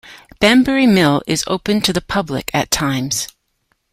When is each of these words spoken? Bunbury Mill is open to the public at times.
Bunbury 0.39 0.87
Mill 0.87 1.21
is 1.27 1.43
open 1.45 1.79
to 1.81 1.93
the 1.93 2.01
public 2.01 2.49
at 2.55 2.71
times. 2.71 3.27